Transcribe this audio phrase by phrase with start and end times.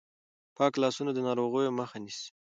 [0.57, 2.29] پاک لاسونه د ناروغیو مخه نیسي.